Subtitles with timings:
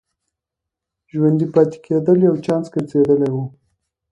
[1.13, 3.35] ژوندي پاتې کېدل یو چانس ګرځېدلی و.